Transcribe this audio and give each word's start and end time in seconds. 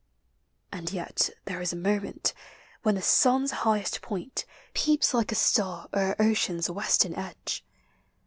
And 0.71 0.89
vet 0.89 1.29
there 1.45 1.61
is 1.61 1.71
a 1.71 1.75
moment, 1.75 2.33
When 2.81 2.95
the 2.95 3.03
sun's 3.03 3.51
highest 3.51 4.01
point 4.01 4.45
Peeps 4.73 5.13
like 5.13 5.31
a 5.31 5.35
star 5.35 5.89
o'er 5.93 6.15
ocean's 6.19 6.71
western 6.71 7.13
edge. 7.13 7.63